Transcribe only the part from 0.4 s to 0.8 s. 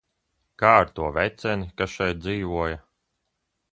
Kā